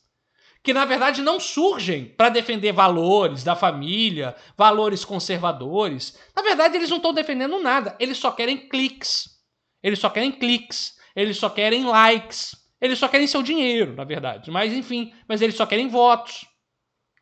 que 0.63 0.73
na 0.73 0.87
verdade 0.87 1.21
não 1.21 1.39
surgem 1.39 2.07
para 2.07 2.31
defender 2.31 2.73
valores 2.73 3.45
da 3.45 3.55
família, 3.55 4.35
valores 4.57 5.05
conservadores. 5.05 6.19
Na 6.35 6.41
verdade, 6.41 6.79
eles 6.79 6.89
não 6.89 6.97
estão 6.97 7.13
defendendo 7.13 7.63
nada, 7.63 7.95
eles 8.01 8.17
só 8.17 8.31
querem 8.31 8.69
cliques. 8.71 9.35
Eles 9.83 9.99
só 9.99 10.09
querem 10.09 10.33
cliques, 10.33 10.99
eles 11.15 11.37
só 11.37 11.51
querem 11.51 11.85
likes, 11.85 12.57
eles 12.81 12.99
só 12.99 13.07
querem 13.07 13.27
seu 13.27 13.43
dinheiro, 13.43 13.93
na 13.93 14.05
verdade. 14.05 14.51
Mas 14.51 14.73
enfim, 14.73 15.13
mas 15.29 15.43
eles 15.43 15.57
só 15.57 15.67
querem 15.67 15.89
votos. 15.89 16.47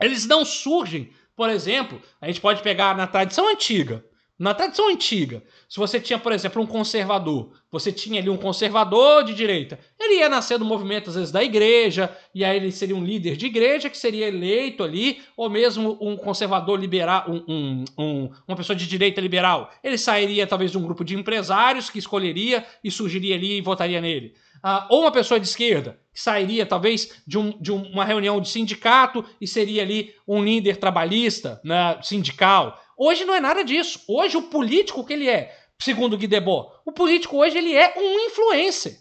Eles 0.00 0.26
não 0.26 0.44
surgem, 0.44 1.12
por 1.34 1.50
exemplo, 1.50 2.00
a 2.20 2.28
gente 2.28 2.40
pode 2.40 2.62
pegar 2.62 2.96
na 2.96 3.08
tradição 3.08 3.48
antiga, 3.48 4.04
na 4.38 4.54
tradição 4.54 4.88
antiga, 4.88 5.42
se 5.68 5.78
você 5.78 6.00
tinha, 6.00 6.18
por 6.18 6.32
exemplo, 6.32 6.60
um 6.60 6.66
conservador, 6.66 7.52
você 7.70 7.92
tinha 7.92 8.20
ali 8.20 8.28
um 8.28 8.36
conservador 8.36 9.22
de 9.22 9.34
direita, 9.34 9.78
ele 10.00 10.20
ia 10.20 10.28
nascer 10.28 10.58
do 10.58 10.64
movimento, 10.64 11.10
às 11.10 11.16
vezes, 11.16 11.30
da 11.30 11.44
igreja, 11.44 12.14
e 12.34 12.44
aí 12.44 12.56
ele 12.56 12.72
seria 12.72 12.96
um 12.96 13.04
líder 13.04 13.36
de 13.36 13.46
igreja 13.46 13.88
que 13.88 13.96
seria 13.96 14.26
eleito 14.26 14.82
ali, 14.82 15.22
ou 15.36 15.48
mesmo 15.48 15.96
um 16.00 16.16
conservador 16.16 16.80
liberal, 16.80 17.26
um, 17.28 17.44
um, 17.46 17.84
um, 17.98 18.30
uma 18.48 18.56
pessoa 18.56 18.74
de 18.74 18.86
direita 18.86 19.20
liberal. 19.20 19.70
Ele 19.84 19.98
sairia, 19.98 20.46
talvez, 20.46 20.70
de 20.70 20.78
um 20.78 20.82
grupo 20.82 21.04
de 21.04 21.14
empresários 21.14 21.88
que 21.88 21.98
escolheria 21.98 22.64
e 22.82 22.90
surgiria 22.90 23.36
ali 23.36 23.58
e 23.58 23.60
votaria 23.60 24.00
nele. 24.00 24.34
Ah, 24.62 24.86
ou 24.88 25.00
uma 25.00 25.10
pessoa 25.10 25.40
de 25.40 25.46
esquerda, 25.46 25.98
que 26.14 26.20
sairia, 26.20 26.64
talvez, 26.64 27.20
de, 27.26 27.36
um, 27.36 27.50
de 27.60 27.72
uma 27.72 28.04
reunião 28.04 28.40
de 28.40 28.48
sindicato 28.48 29.24
e 29.40 29.46
seria 29.46 29.82
ali 29.82 30.14
um 30.26 30.42
líder 30.42 30.76
trabalhista, 30.76 31.60
né, 31.64 31.98
sindical. 32.02 32.80
Hoje 32.96 33.24
não 33.24 33.34
é 33.34 33.40
nada 33.40 33.64
disso. 33.64 34.00
Hoje 34.08 34.36
o 34.36 34.42
político 34.42 35.04
que 35.04 35.12
ele 35.12 35.28
é, 35.28 35.56
segundo 35.80 36.16
Guy 36.16 36.26
Debord, 36.26 36.70
o 36.84 36.92
político 36.92 37.38
hoje 37.38 37.58
ele 37.58 37.74
é 37.74 37.94
um 37.96 38.20
influencer. 38.26 39.00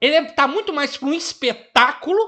Ele 0.00 0.16
está 0.16 0.44
é, 0.44 0.46
muito 0.46 0.72
mais 0.72 0.96
para 0.96 1.08
um 1.08 1.14
espetáculo 1.14 2.20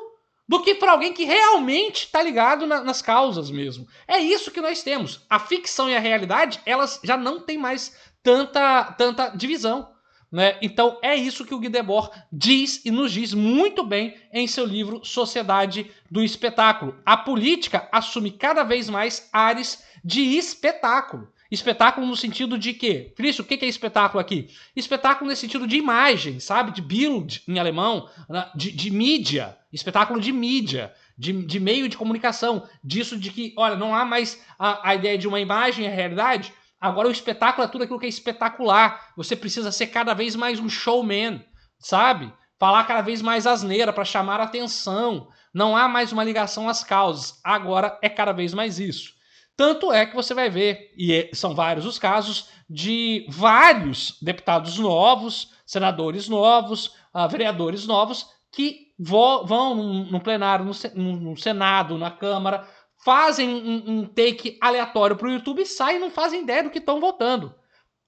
do 0.48 0.62
que 0.62 0.74
para 0.74 0.92
alguém 0.92 1.12
que 1.12 1.24
realmente 1.24 2.04
está 2.04 2.22
ligado 2.22 2.66
na, 2.66 2.82
nas 2.82 3.02
causas 3.02 3.50
mesmo. 3.50 3.86
É 4.06 4.18
isso 4.18 4.50
que 4.50 4.60
nós 4.60 4.82
temos. 4.82 5.24
A 5.28 5.38
ficção 5.38 5.90
e 5.90 5.94
a 5.94 6.00
realidade, 6.00 6.60
elas 6.64 6.98
já 7.04 7.16
não 7.16 7.40
têm 7.40 7.58
mais 7.58 7.94
tanta, 8.22 8.84
tanta 8.92 9.28
divisão. 9.28 9.92
Né? 10.30 10.58
Então 10.60 10.98
é 11.02 11.16
isso 11.16 11.44
que 11.44 11.54
o 11.54 11.58
Guy 11.58 11.70
Debord 11.70 12.10
diz 12.30 12.84
e 12.84 12.90
nos 12.90 13.12
diz 13.12 13.32
muito 13.32 13.82
bem 13.82 14.14
em 14.32 14.46
seu 14.46 14.66
livro 14.66 15.02
Sociedade 15.02 15.90
do 16.10 16.22
Espetáculo. 16.22 16.96
A 17.04 17.16
política 17.16 17.88
assume 17.90 18.30
cada 18.30 18.62
vez 18.62 18.90
mais 18.90 19.28
áreas 19.32 19.82
de 20.04 20.36
espetáculo. 20.36 21.28
Espetáculo 21.50 22.06
no 22.06 22.14
sentido 22.14 22.58
de 22.58 22.74
quê? 22.74 23.10
Cristo, 23.16 23.40
o 23.40 23.44
que 23.44 23.64
é 23.64 23.68
espetáculo 23.68 24.20
aqui? 24.20 24.50
Espetáculo 24.76 25.30
nesse 25.30 25.40
sentido 25.40 25.66
de 25.66 25.76
imagem, 25.76 26.38
sabe? 26.40 26.72
De 26.72 26.82
build 26.82 27.42
em 27.48 27.58
alemão, 27.58 28.06
né? 28.28 28.50
de, 28.54 28.70
de 28.70 28.90
mídia. 28.90 29.56
Espetáculo 29.72 30.20
de 30.20 30.30
mídia, 30.30 30.92
de, 31.16 31.32
de, 31.44 31.58
meio 31.58 31.88
de 31.88 31.96
comunicação. 31.96 32.68
Disso 32.84 33.18
de 33.18 33.30
que, 33.30 33.54
olha, 33.56 33.76
não 33.76 33.94
há 33.94 34.04
mais 34.04 34.42
a, 34.58 34.90
a 34.90 34.94
ideia 34.94 35.16
de 35.16 35.26
uma 35.26 35.40
imagem 35.40 35.86
e 35.86 35.88
a 35.88 35.94
realidade, 35.94 36.52
Agora 36.80 37.08
o 37.08 37.12
espetáculo 37.12 37.64
é 37.64 37.70
tudo 37.70 37.84
aquilo 37.84 37.98
que 37.98 38.06
é 38.06 38.08
espetacular. 38.08 39.12
Você 39.16 39.34
precisa 39.34 39.72
ser 39.72 39.88
cada 39.88 40.14
vez 40.14 40.36
mais 40.36 40.60
um 40.60 40.68
showman, 40.68 41.44
sabe? 41.78 42.32
Falar 42.58 42.84
cada 42.84 43.02
vez 43.02 43.20
mais 43.22 43.46
asneira 43.46 43.92
para 43.92 44.04
chamar 44.04 44.40
atenção. 44.40 45.28
Não 45.52 45.76
há 45.76 45.88
mais 45.88 46.12
uma 46.12 46.24
ligação 46.24 46.68
às 46.68 46.84
causas. 46.84 47.40
Agora 47.42 47.98
é 48.02 48.08
cada 48.08 48.32
vez 48.32 48.54
mais 48.54 48.78
isso. 48.78 49.12
Tanto 49.56 49.92
é 49.92 50.06
que 50.06 50.14
você 50.14 50.34
vai 50.34 50.48
ver, 50.48 50.92
e 50.96 51.12
é, 51.12 51.30
são 51.32 51.52
vários 51.52 51.84
os 51.84 51.98
casos, 51.98 52.48
de 52.70 53.26
vários 53.28 54.16
deputados 54.22 54.78
novos, 54.78 55.52
senadores 55.66 56.28
novos, 56.28 56.94
uh, 57.12 57.28
vereadores 57.28 57.84
novos, 57.84 58.28
que 58.52 58.92
vão 58.96 59.74
no 60.04 60.20
plenário, 60.20 60.70
no 60.94 61.36
Senado, 61.36 61.98
na 61.98 62.10
Câmara, 62.10 62.68
fazem 63.08 63.48
um, 63.48 64.00
um 64.00 64.04
take 64.04 64.58
aleatório 64.60 65.16
para 65.16 65.26
o 65.26 65.32
YouTube 65.32 65.62
e 65.62 65.66
saem 65.66 65.96
e 65.96 65.98
não 65.98 66.10
fazem 66.10 66.42
ideia 66.42 66.62
do 66.62 66.68
que 66.68 66.76
estão 66.76 67.00
votando. 67.00 67.54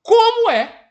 Como 0.02 0.50
é, 0.50 0.88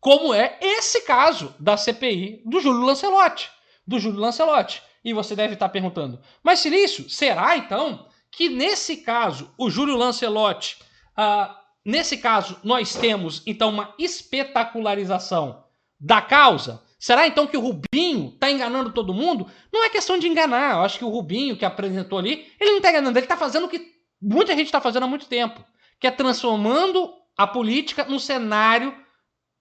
como 0.00 0.32
é 0.32 0.56
esse 0.58 1.02
caso 1.02 1.54
da 1.60 1.76
CPI 1.76 2.40
do 2.46 2.60
Júlio 2.60 2.80
Lancelotti, 2.80 3.50
do 3.86 3.98
Júlio 3.98 4.20
Lancelotti. 4.20 4.82
E 5.04 5.12
você 5.12 5.36
deve 5.36 5.52
estar 5.52 5.68
perguntando, 5.68 6.18
mas 6.42 6.60
Silício, 6.60 7.10
será 7.10 7.54
então 7.58 8.08
que 8.30 8.48
nesse 8.48 8.96
caso 8.98 9.52
o 9.58 9.68
Júlio 9.68 9.98
Lancelotti, 9.98 10.78
uh, 11.18 11.54
nesse 11.84 12.16
caso 12.16 12.58
nós 12.64 12.94
temos 12.94 13.42
então 13.44 13.68
uma 13.68 13.94
espetacularização 13.98 15.62
da 16.00 16.22
causa? 16.22 16.82
Será 17.02 17.26
então 17.26 17.48
que 17.48 17.56
o 17.56 17.60
Rubinho 17.60 18.28
está 18.28 18.48
enganando 18.48 18.92
todo 18.92 19.12
mundo? 19.12 19.50
Não 19.72 19.82
é 19.82 19.90
questão 19.90 20.16
de 20.16 20.28
enganar. 20.28 20.76
Eu 20.76 20.82
acho 20.82 20.98
que 20.98 21.04
o 21.04 21.08
Rubinho 21.08 21.56
que 21.56 21.64
apresentou 21.64 22.16
ali, 22.16 22.46
ele 22.60 22.70
não 22.70 22.76
está 22.76 22.90
enganando, 22.90 23.18
ele 23.18 23.24
está 23.24 23.36
fazendo 23.36 23.66
o 23.66 23.68
que 23.68 23.84
muita 24.22 24.52
gente 24.52 24.66
está 24.66 24.80
fazendo 24.80 25.02
há 25.02 25.08
muito 25.08 25.26
tempo, 25.26 25.64
que 25.98 26.06
é 26.06 26.12
transformando 26.12 27.12
a 27.36 27.44
política 27.44 28.04
num 28.04 28.20
cenário, 28.20 28.94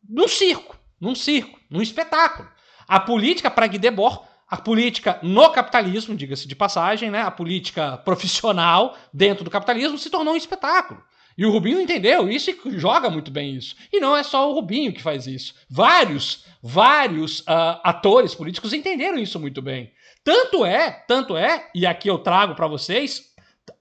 num 0.07 0.27
circo, 0.27 0.77
num 0.99 1.15
circo, 1.15 1.59
num 1.67 1.81
espetáculo. 1.81 2.47
A 2.87 2.99
política 2.99 3.49
para 3.49 3.65
Guy 3.65 3.79
Debord, 3.79 4.19
a 4.47 4.57
política 4.57 5.17
no 5.23 5.49
capitalismo, 5.49 6.15
diga-se 6.15 6.47
de 6.47 6.55
passagem, 6.55 7.09
né? 7.09 7.23
a 7.23 7.31
política 7.31 7.97
profissional 7.97 8.95
dentro 9.11 9.43
do 9.43 9.49
capitalismo 9.49 9.97
se 9.97 10.11
tornou 10.11 10.35
um 10.35 10.37
espetáculo. 10.37 11.03
E 11.37 11.45
o 11.45 11.51
Rubinho 11.51 11.79
entendeu 11.79 12.29
isso 12.29 12.51
e 12.51 12.79
joga 12.79 13.09
muito 13.09 13.31
bem 13.31 13.55
isso. 13.55 13.75
E 13.91 13.99
não 13.99 14.15
é 14.15 14.23
só 14.23 14.49
o 14.49 14.53
Rubinho 14.53 14.93
que 14.93 15.01
faz 15.01 15.27
isso. 15.27 15.55
Vários, 15.69 16.45
vários 16.61 17.39
uh, 17.41 17.79
atores 17.83 18.35
políticos 18.35 18.73
entenderam 18.73 19.17
isso 19.17 19.39
muito 19.39 19.61
bem. 19.61 19.91
Tanto 20.23 20.65
é, 20.65 20.91
tanto 21.07 21.35
é, 21.35 21.69
e 21.73 21.85
aqui 21.85 22.07
eu 22.07 22.19
trago 22.19 22.53
para 22.53 22.67
vocês 22.67 23.31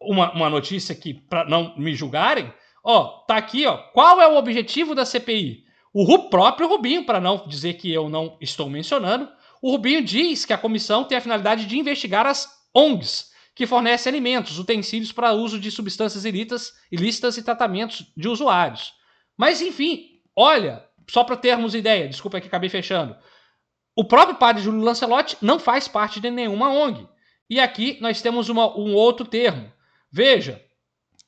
uma, 0.00 0.32
uma 0.32 0.48
notícia 0.48 0.94
que, 0.94 1.14
para 1.14 1.44
não 1.44 1.76
me 1.76 1.94
julgarem, 1.94 2.52
ó, 2.82 3.24
tá 3.26 3.36
aqui, 3.36 3.66
ó. 3.66 3.76
Qual 3.92 4.20
é 4.20 4.28
o 4.28 4.36
objetivo 4.36 4.94
da 4.94 5.04
CPI? 5.04 5.64
O 5.92 6.30
próprio 6.30 6.68
Rubinho, 6.68 7.04
para 7.04 7.20
não 7.20 7.46
dizer 7.46 7.74
que 7.74 7.92
eu 7.92 8.08
não 8.08 8.36
estou 8.40 8.70
mencionando, 8.70 9.28
o 9.60 9.72
Rubinho 9.72 10.02
diz 10.02 10.44
que 10.44 10.52
a 10.52 10.58
comissão 10.58 11.04
tem 11.04 11.18
a 11.18 11.20
finalidade 11.20 11.66
de 11.66 11.78
investigar 11.78 12.26
as 12.26 12.48
ONGs, 12.74 13.29
que 13.60 13.66
fornece 13.66 14.08
alimentos, 14.08 14.58
utensílios 14.58 15.12
para 15.12 15.34
uso 15.34 15.60
de 15.60 15.70
substâncias 15.70 16.24
ilícitas, 16.24 16.72
ilícitas 16.90 17.36
e 17.36 17.42
tratamentos 17.42 18.10
de 18.16 18.26
usuários. 18.26 18.94
Mas, 19.36 19.60
enfim, 19.60 20.22
olha, 20.34 20.82
só 21.06 21.24
para 21.24 21.36
termos 21.36 21.74
ideia, 21.74 22.08
desculpa 22.08 22.40
que 22.40 22.46
acabei 22.46 22.70
fechando. 22.70 23.14
O 23.94 24.02
próprio 24.02 24.38
padre 24.38 24.62
Júlio 24.62 24.80
Lancelotti 24.80 25.36
não 25.42 25.58
faz 25.58 25.86
parte 25.86 26.20
de 26.20 26.30
nenhuma 26.30 26.70
ONG. 26.70 27.06
E 27.50 27.60
aqui 27.60 27.98
nós 28.00 28.22
temos 28.22 28.48
uma, 28.48 28.74
um 28.78 28.94
outro 28.94 29.26
termo. 29.26 29.70
Veja, 30.10 30.64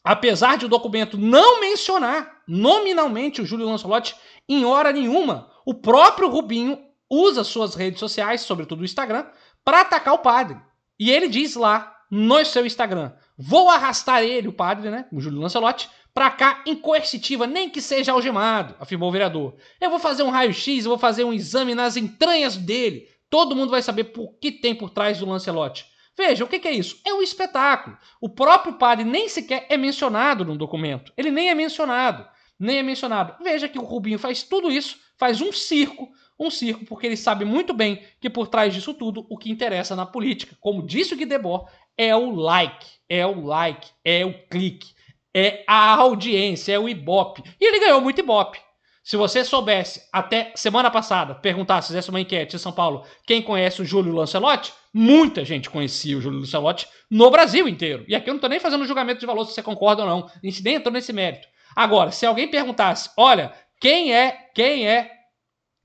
apesar 0.03 0.57
de 0.57 0.65
o 0.65 0.71
documento 0.71 1.19
não 1.19 1.61
mencionar 1.61 2.41
nominalmente 2.49 3.43
o 3.43 3.45
Júlio 3.45 3.67
Lancelotti 3.67 4.17
em 4.49 4.65
hora 4.65 4.91
nenhuma, 4.91 5.51
o 5.67 5.75
próprio 5.75 6.31
Rubinho 6.31 6.83
usa 7.11 7.45
suas 7.45 7.75
redes 7.75 8.01
sociais, 8.01 8.41
sobretudo 8.41 8.81
o 8.81 8.87
Instagram, 8.87 9.27
para 9.62 9.83
atacar 9.83 10.15
o 10.15 10.21
padre. 10.21 10.57
E 10.99 11.11
ele 11.11 11.29
diz 11.29 11.57
lá 11.57 11.93
no 12.14 12.45
seu 12.45 12.66
Instagram. 12.66 13.11
Vou 13.38 13.71
arrastar 13.71 14.23
ele, 14.23 14.47
o 14.47 14.52
padre, 14.52 14.90
né, 14.90 15.07
o 15.11 15.19
Júlio 15.19 15.40
Lancelotti, 15.40 15.88
pra 16.12 16.31
cá 16.31 16.62
em 16.66 16.76
coercitiva, 16.76 17.47
nem 17.47 17.71
que 17.71 17.81
seja 17.81 18.12
algemado, 18.12 18.76
afirmou 18.78 19.09
o 19.09 19.12
vereador. 19.12 19.57
Eu 19.81 19.88
vou 19.88 19.99
fazer 19.99 20.23
um 20.23 20.28
raio-x, 20.28 20.85
eu 20.85 20.90
vou 20.90 20.99
fazer 20.99 21.25
um 21.25 21.33
exame 21.33 21.75
nas 21.75 21.97
entranhas 21.97 22.54
dele. 22.54 23.09
Todo 23.31 23.57
mundo 23.57 23.71
vai 23.71 23.81
saber 23.81 24.04
por 24.04 24.35
que 24.38 24.52
tem 24.52 24.75
por 24.75 24.90
trás 24.90 25.21
do 25.21 25.26
Lancelotti. 25.26 25.87
Veja, 26.14 26.45
o 26.45 26.47
que, 26.47 26.69
é 26.69 26.73
isso? 26.73 27.00
É 27.07 27.14
um 27.14 27.23
espetáculo. 27.23 27.97
O 28.21 28.28
próprio 28.28 28.75
padre 28.75 29.07
nem 29.07 29.26
sequer 29.31 29.66
é 29.71 29.78
mencionado 29.78 30.45
no 30.45 30.59
documento. 30.59 31.11
Ele 31.16 31.31
nem 31.31 31.49
é 31.49 31.54
mencionado. 31.54 32.28
Nem 32.59 32.76
é 32.76 32.83
mencionado. 32.83 33.42
Veja 33.42 33.71
que 33.71 33.78
o 33.78 33.83
Rubinho 33.83 34.19
faz 34.19 34.42
tudo 34.42 34.71
isso, 34.71 34.99
faz 35.16 35.40
um 35.40 35.50
circo, 35.50 36.11
um 36.39 36.51
circo, 36.51 36.85
porque 36.85 37.07
ele 37.07 37.17
sabe 37.17 37.45
muito 37.45 37.73
bem 37.73 38.03
que 38.21 38.31
por 38.31 38.49
trás 38.49 38.73
disso 38.73 38.95
tudo, 38.95 39.27
o 39.29 39.39
que 39.39 39.51
interessa 39.51 39.95
na 39.95 40.07
política, 40.07 40.57
como 40.61 40.85
disse 40.85 41.15
o 41.15 41.17
Guy 41.17 41.27
Debord, 41.27 41.71
é 41.97 42.15
o 42.15 42.31
like, 42.31 42.87
é 43.09 43.27
o 43.27 43.45
like, 43.45 43.91
é 44.05 44.25
o 44.25 44.33
clique, 44.49 44.95
é 45.35 45.65
a 45.67 45.95
audiência, 45.95 46.73
é 46.73 46.79
o 46.79 46.89
ibope. 46.89 47.43
E 47.61 47.65
ele 47.65 47.81
ganhou 47.81 48.01
muito 48.01 48.21
ibope. 48.21 48.59
Se 49.05 49.17
você 49.17 49.45
soubesse, 49.45 50.09
até 50.12 50.53
semana 50.55 50.89
passada, 50.89 51.35
perguntasse, 51.35 51.89
fizesse 51.89 52.09
uma 52.09 52.21
enquete 52.21 52.55
em 52.55 52.59
São 52.59 52.71
Paulo, 52.71 53.05
quem 53.27 53.43
conhece 53.43 53.83
o 53.83 53.85
Júlio 53.85 54.12
Lancelotti, 54.12 54.73
muita 54.95 55.45
gente 55.45 55.69
conhecia 55.69 56.17
o 56.17 56.21
Júlio 56.21 56.39
Lancelotti 56.39 56.87
no 57.11 57.29
Brasil 57.29 57.67
inteiro. 57.67 58.05
E 58.07 58.15
aqui 58.15 58.31
eu 58.31 58.35
não 58.35 58.39
estou 58.39 58.49
nem 58.51 58.61
fazendo 58.61 58.87
julgamento 58.87 59.19
de 59.19 59.27
valor 59.27 59.45
se 59.45 59.55
você 59.55 59.62
concorda 59.62 60.03
ou 60.03 60.09
não. 60.09 60.27
A 60.27 60.47
gente 60.47 60.62
nem 60.62 60.77
entrou 60.77 60.93
nesse 60.93 61.12
mérito. 61.12 61.49
Agora, 61.75 62.12
se 62.12 62.25
alguém 62.25 62.49
perguntasse, 62.49 63.11
olha, 63.17 63.53
quem 63.81 64.15
é, 64.15 64.49
quem 64.55 64.87
é, 64.87 65.11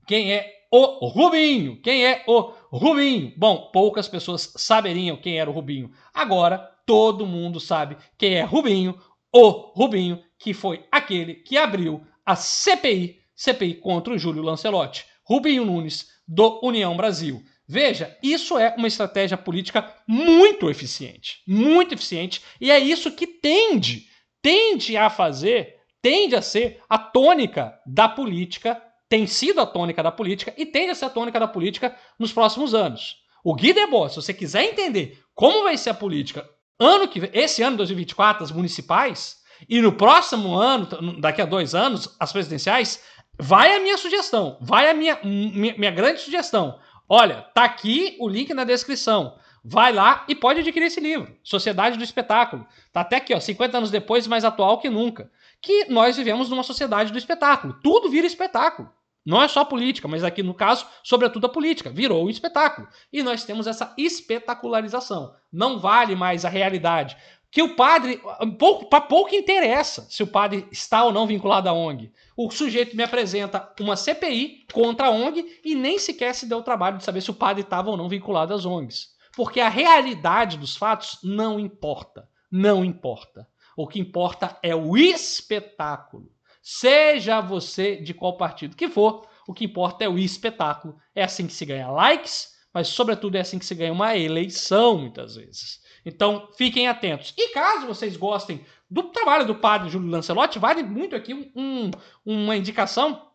quem 0.08 0.32
é 0.32 0.64
o 0.72 1.06
Rubinho? 1.06 1.80
Quem 1.82 2.06
é 2.06 2.24
o 2.26 2.50
Rubinho? 2.72 3.30
Bom, 3.36 3.70
poucas 3.70 4.08
pessoas 4.08 4.54
saberiam 4.56 5.18
quem 5.18 5.38
era 5.38 5.50
o 5.50 5.52
Rubinho. 5.52 5.92
Agora 6.14 6.58
todo 6.86 7.26
mundo 7.26 7.60
sabe 7.60 7.98
quem 8.16 8.34
é 8.34 8.42
Rubinho, 8.42 8.98
o 9.30 9.50
Rubinho, 9.50 10.18
que 10.38 10.54
foi 10.54 10.86
aquele 10.90 11.34
que 11.34 11.58
abriu 11.58 12.02
a 12.24 12.34
CPI, 12.34 13.20
CPI 13.36 13.74
contra 13.74 14.14
o 14.14 14.18
Júlio 14.18 14.42
Lancelotti. 14.42 15.04
Rubinho 15.22 15.66
Nunes, 15.66 16.08
do 16.26 16.58
União 16.62 16.96
Brasil. 16.96 17.42
Veja, 17.68 18.16
isso 18.22 18.56
é 18.56 18.74
uma 18.78 18.88
estratégia 18.88 19.36
política 19.36 19.94
muito 20.06 20.70
eficiente, 20.70 21.42
muito 21.46 21.92
eficiente, 21.92 22.40
e 22.58 22.70
é 22.70 22.78
isso 22.78 23.12
que 23.12 23.26
tende, 23.26 24.06
tende 24.40 24.96
a 24.96 25.10
fazer, 25.10 25.76
tende 26.00 26.34
a 26.34 26.40
ser 26.40 26.80
a 26.88 26.96
tônica 26.96 27.78
da 27.86 28.08
política 28.08 28.82
tem 29.08 29.26
sido 29.26 29.60
a 29.60 29.66
tônica 29.66 30.02
da 30.02 30.12
política 30.12 30.52
e 30.56 30.66
tende 30.66 30.90
a 30.90 30.94
ser 30.94 31.06
a 31.06 31.10
tônica 31.10 31.40
da 31.40 31.48
política 31.48 31.96
nos 32.18 32.32
próximos 32.32 32.74
anos. 32.74 33.16
O 33.42 33.54
Guy 33.54 33.72
Debord, 33.72 34.12
se 34.12 34.20
você 34.20 34.34
quiser 34.34 34.64
entender 34.64 35.18
como 35.34 35.62
vai 35.62 35.76
ser 35.76 35.90
a 35.90 35.94
política 35.94 36.48
ano 36.78 37.08
que 37.08 37.30
esse 37.32 37.62
ano 37.62 37.76
2024, 37.78 38.44
as 38.44 38.52
municipais, 38.52 39.38
e 39.68 39.80
no 39.80 39.92
próximo 39.92 40.54
ano, 40.54 40.86
daqui 41.20 41.42
a 41.42 41.46
dois 41.46 41.74
anos, 41.74 42.14
as 42.20 42.32
presidenciais, 42.32 43.02
vai 43.38 43.74
a 43.74 43.80
minha 43.80 43.96
sugestão, 43.96 44.58
vai 44.60 44.88
a 44.90 44.94
minha, 44.94 45.18
minha, 45.24 45.76
minha 45.76 45.90
grande 45.90 46.20
sugestão. 46.20 46.78
Olha, 47.08 47.46
tá 47.54 47.64
aqui 47.64 48.16
o 48.20 48.28
link 48.28 48.52
na 48.52 48.64
descrição. 48.64 49.36
Vai 49.64 49.92
lá 49.92 50.24
e 50.28 50.34
pode 50.34 50.60
adquirir 50.60 50.86
esse 50.86 51.00
livro, 51.00 51.36
Sociedade 51.42 51.98
do 51.98 52.04
Espetáculo. 52.04 52.66
Tá 52.92 53.00
até 53.00 53.16
aqui, 53.16 53.34
ó, 53.34 53.40
50 53.40 53.76
anos 53.76 53.90
depois, 53.90 54.26
mais 54.26 54.44
atual 54.44 54.78
que 54.78 54.88
nunca. 54.88 55.30
Que 55.60 55.86
nós 55.86 56.16
vivemos 56.16 56.48
numa 56.48 56.62
sociedade 56.62 57.10
do 57.10 57.18
espetáculo. 57.18 57.74
Tudo 57.82 58.08
vira 58.08 58.26
espetáculo. 58.26 58.88
Não 59.28 59.42
é 59.42 59.46
só 59.46 59.62
política, 59.62 60.08
mas 60.08 60.24
aqui 60.24 60.42
no 60.42 60.54
caso, 60.54 60.86
sobretudo 61.04 61.44
a 61.44 61.50
política, 61.50 61.90
virou 61.90 62.24
um 62.24 62.30
espetáculo. 62.30 62.88
E 63.12 63.22
nós 63.22 63.44
temos 63.44 63.66
essa 63.66 63.92
espetacularização. 63.98 65.34
Não 65.52 65.78
vale 65.78 66.16
mais 66.16 66.46
a 66.46 66.48
realidade. 66.48 67.14
Que 67.50 67.60
o 67.60 67.76
padre, 67.76 68.22
pouco, 68.58 68.86
para 68.86 69.02
pouco 69.02 69.34
interessa 69.34 70.06
se 70.08 70.22
o 70.22 70.26
padre 70.26 70.66
está 70.72 71.04
ou 71.04 71.12
não 71.12 71.26
vinculado 71.26 71.68
à 71.68 71.74
ONG. 71.74 72.10
O 72.34 72.50
sujeito 72.50 72.96
me 72.96 73.02
apresenta 73.02 73.70
uma 73.78 73.96
CPI 73.96 74.64
contra 74.72 75.08
a 75.08 75.10
ONG 75.10 75.60
e 75.62 75.74
nem 75.74 75.98
sequer 75.98 76.34
se 76.34 76.46
deu 76.46 76.56
o 76.56 76.62
trabalho 76.62 76.96
de 76.96 77.04
saber 77.04 77.20
se 77.20 77.30
o 77.30 77.34
padre 77.34 77.64
estava 77.64 77.90
ou 77.90 77.98
não 77.98 78.08
vinculado 78.08 78.54
às 78.54 78.64
ONGs. 78.64 79.10
Porque 79.36 79.60
a 79.60 79.68
realidade 79.68 80.56
dos 80.56 80.74
fatos 80.74 81.18
não 81.22 81.60
importa. 81.60 82.26
Não 82.50 82.82
importa. 82.82 83.46
O 83.76 83.86
que 83.86 84.00
importa 84.00 84.58
é 84.62 84.74
o 84.74 84.96
espetáculo. 84.96 86.30
Seja 86.70 87.40
você 87.40 87.96
de 87.96 88.12
qual 88.12 88.36
partido 88.36 88.76
que 88.76 88.90
for, 88.90 89.26
o 89.46 89.54
que 89.54 89.64
importa 89.64 90.04
é 90.04 90.08
o 90.08 90.18
espetáculo. 90.18 90.98
É 91.14 91.24
assim 91.24 91.46
que 91.46 91.54
se 91.54 91.64
ganha 91.64 91.90
likes, 91.90 92.58
mas 92.74 92.88
sobretudo 92.88 93.36
é 93.36 93.40
assim 93.40 93.58
que 93.58 93.64
se 93.64 93.74
ganha 93.74 93.90
uma 93.90 94.14
eleição, 94.14 94.98
muitas 94.98 95.36
vezes. 95.36 95.80
Então, 96.04 96.50
fiquem 96.58 96.86
atentos. 96.86 97.32
E 97.38 97.54
caso 97.54 97.86
vocês 97.86 98.18
gostem 98.18 98.66
do 98.90 99.04
trabalho 99.04 99.46
do 99.46 99.54
padre 99.54 99.88
Júlio 99.88 100.10
Lancelotti, 100.10 100.58
vale 100.58 100.82
muito 100.82 101.16
aqui 101.16 101.50
um, 101.56 101.90
uma 102.22 102.54
indicação, 102.54 103.30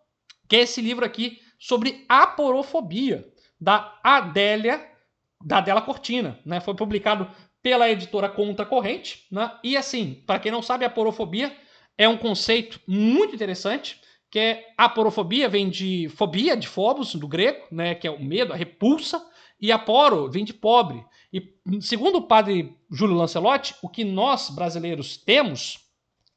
que 0.47 0.57
é 0.57 0.59
esse 0.59 0.79
livro 0.79 1.03
aqui 1.03 1.39
sobre 1.57 2.05
aporofobia, 2.07 3.27
da 3.59 3.99
Adélia, 4.03 4.87
da 5.43 5.57
Adela 5.57 5.81
Cortina. 5.81 6.39
Né? 6.45 6.59
Foi 6.59 6.75
publicado 6.75 7.27
pela 7.63 7.89
editora 7.89 8.29
Contra 8.29 8.63
Corrente. 8.63 9.25
Né? 9.31 9.51
E 9.63 9.75
assim, 9.75 10.21
para 10.27 10.37
quem 10.37 10.51
não 10.51 10.61
sabe, 10.61 10.85
aporofobia 10.85 11.51
é 11.97 12.07
um 12.07 12.17
conceito 12.17 12.79
muito 12.87 13.35
interessante, 13.35 13.99
que 14.29 14.39
é 14.39 14.73
aporofobia, 14.77 15.47
vem 15.47 15.69
de 15.69 16.09
fobia, 16.09 16.57
de 16.57 16.67
phobos, 16.67 17.13
do 17.15 17.27
grego, 17.27 17.65
né? 17.71 17.93
que 17.93 18.07
é 18.07 18.11
o 18.11 18.23
medo, 18.23 18.51
a 18.51 18.55
repulsa, 18.55 19.23
e 19.59 19.71
aporo 19.71 20.29
vem 20.29 20.43
de 20.43 20.53
pobre. 20.53 21.05
E 21.31 21.55
segundo 21.81 22.17
o 22.17 22.27
padre 22.27 22.75
Júlio 22.91 23.15
Lancelotti, 23.15 23.75
o 23.81 23.87
que 23.87 24.03
nós 24.03 24.49
brasileiros 24.49 25.17
temos, 25.17 25.79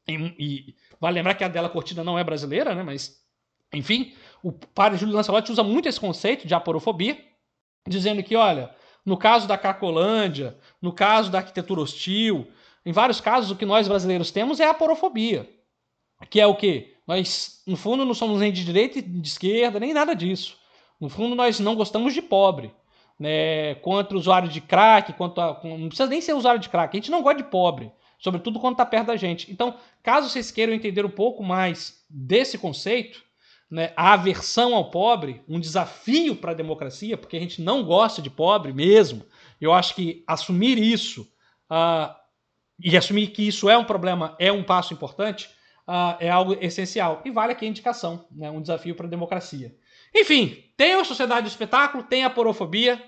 e, 0.07 0.13
e 0.37 0.75
vale 0.99 1.15
lembrar 1.15 1.33
que 1.33 1.43
a 1.43 1.47
Adela 1.47 1.69
Cortina 1.69 2.03
não 2.03 2.17
é 2.17 2.23
brasileira, 2.23 2.75
né? 2.75 2.83
mas 2.83 3.21
enfim, 3.73 4.13
o 4.41 4.51
padre 4.51 4.97
Júlio 4.97 5.15
Lancelotti 5.15 5.51
usa 5.51 5.63
muito 5.63 5.89
esse 5.89 5.99
conceito 5.99 6.47
de 6.47 6.53
aporofobia, 6.53 7.17
dizendo 7.87 8.23
que, 8.23 8.35
olha, 8.35 8.73
no 9.05 9.17
caso 9.17 9.47
da 9.47 9.57
Cacolândia, 9.57 10.57
no 10.81 10.91
caso 10.93 11.31
da 11.31 11.39
arquitetura 11.39 11.81
hostil, 11.81 12.47
em 12.87 12.93
vários 12.93 13.19
casos 13.19 13.51
o 13.51 13.55
que 13.57 13.65
nós 13.65 13.85
brasileiros 13.85 14.31
temos 14.31 14.61
é 14.61 14.65
a 14.65 14.69
aporofobia, 14.71 15.45
que 16.29 16.39
é 16.39 16.47
o 16.47 16.55
quê? 16.55 16.95
Nós, 17.05 17.61
no 17.67 17.75
fundo, 17.75 18.05
não 18.05 18.13
somos 18.13 18.39
nem 18.39 18.49
de 18.49 18.63
direita 18.63 19.01
de 19.01 19.27
esquerda, 19.27 19.77
nem 19.77 19.93
nada 19.93 20.15
disso. 20.15 20.57
No 20.97 21.09
fundo, 21.09 21.35
nós 21.35 21.59
não 21.59 21.75
gostamos 21.75 22.13
de 22.13 22.21
pobre. 22.21 22.73
Né? 23.19 23.75
Contra 23.75 24.15
o 24.15 24.19
usuário 24.19 24.47
de 24.47 24.61
crack, 24.61 25.11
quanto 25.13 25.41
a, 25.41 25.59
não 25.65 25.89
precisa 25.89 26.07
nem 26.07 26.21
ser 26.21 26.31
usuário 26.31 26.61
de 26.61 26.69
crack, 26.69 26.95
a 26.95 26.97
gente 26.97 27.11
não 27.11 27.21
gosta 27.21 27.43
de 27.43 27.49
pobre, 27.49 27.91
sobretudo 28.17 28.57
quando 28.57 28.75
está 28.75 28.85
perto 28.85 29.07
da 29.07 29.17
gente. 29.17 29.51
Então, 29.51 29.75
caso 30.01 30.29
vocês 30.29 30.49
queiram 30.49 30.71
entender 30.71 31.05
um 31.05 31.09
pouco 31.09 31.43
mais 31.43 32.05
desse 32.09 32.57
conceito, 32.57 33.21
né, 33.69 33.91
a 33.97 34.13
aversão 34.13 34.73
ao 34.73 34.89
pobre, 34.89 35.41
um 35.45 35.59
desafio 35.59 36.37
para 36.37 36.51
a 36.51 36.55
democracia, 36.55 37.17
porque 37.17 37.35
a 37.35 37.39
gente 37.41 37.61
não 37.61 37.83
gosta 37.83 38.21
de 38.21 38.29
pobre 38.29 38.71
mesmo. 38.71 39.25
Eu 39.59 39.73
acho 39.73 39.93
que 39.93 40.23
assumir 40.25 40.77
isso 40.77 41.29
uh, 41.69 42.15
e 42.79 42.95
assumir 42.95 43.27
que 43.27 43.47
isso 43.47 43.69
é 43.69 43.77
um 43.77 43.83
problema 43.83 44.35
é 44.39 44.51
um 44.51 44.63
passo 44.63 44.93
importante, 44.93 45.49
uh, 45.87 46.15
é 46.19 46.29
algo 46.29 46.55
essencial. 46.61 47.21
E 47.25 47.31
vale 47.31 47.53
aqui 47.53 47.65
a 47.65 47.69
indicação, 47.69 48.27
né, 48.31 48.49
um 48.51 48.61
desafio 48.61 48.95
para 48.95 49.07
a 49.07 49.09
democracia. 49.09 49.75
Enfim, 50.13 50.63
tem 50.75 50.93
a 50.93 51.03
Sociedade 51.03 51.43
do 51.43 51.49
Espetáculo, 51.49 52.03
tem 52.03 52.23
a 52.23 52.29
Porofobia. 52.29 53.01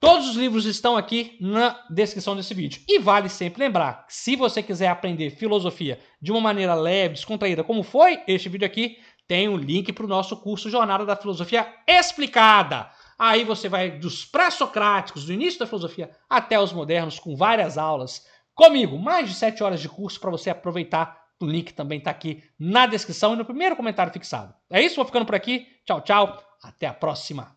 Todos 0.00 0.28
os 0.28 0.36
livros 0.36 0.66
estão 0.66 0.96
aqui 0.96 1.36
na 1.40 1.80
descrição 1.88 2.36
desse 2.36 2.52
vídeo. 2.52 2.82
E 2.86 2.98
vale 2.98 3.28
sempre 3.28 3.64
lembrar 3.64 4.06
que 4.06 4.14
se 4.14 4.36
você 4.36 4.62
quiser 4.62 4.88
aprender 4.88 5.30
filosofia 5.30 5.98
de 6.20 6.30
uma 6.30 6.40
maneira 6.40 6.74
leve, 6.74 7.14
descontraída, 7.14 7.64
como 7.64 7.82
foi 7.82 8.22
este 8.26 8.48
vídeo 8.48 8.66
aqui, 8.66 8.98
tem 9.26 9.48
um 9.48 9.56
link 9.56 9.90
para 9.92 10.04
o 10.04 10.08
nosso 10.08 10.36
curso 10.36 10.68
Jornada 10.68 11.06
da 11.06 11.16
Filosofia 11.16 11.66
Explicada. 11.88 12.90
Aí 13.18 13.44
você 13.44 13.68
vai 13.68 13.92
dos 13.92 14.24
pré-socráticos, 14.24 15.24
do 15.24 15.32
início 15.32 15.58
da 15.58 15.66
filosofia, 15.66 16.10
até 16.28 16.60
os 16.60 16.72
modernos, 16.72 17.18
com 17.18 17.36
várias 17.36 17.78
aulas. 17.78 18.26
Comigo, 18.54 18.98
mais 18.98 19.28
de 19.28 19.34
sete 19.34 19.62
horas 19.62 19.80
de 19.80 19.88
curso 19.88 20.20
para 20.20 20.30
você 20.30 20.50
aproveitar. 20.50 21.24
O 21.40 21.46
link 21.46 21.72
também 21.74 21.98
está 21.98 22.10
aqui 22.10 22.42
na 22.58 22.86
descrição 22.86 23.34
e 23.34 23.36
no 23.36 23.44
primeiro 23.44 23.74
comentário 23.74 24.12
fixado. 24.12 24.54
É 24.70 24.80
isso, 24.80 24.96
vou 24.96 25.04
ficando 25.04 25.26
por 25.26 25.34
aqui. 25.34 25.66
Tchau, 25.84 26.00
tchau. 26.00 26.42
Até 26.62 26.86
a 26.86 26.94
próxima. 26.94 27.56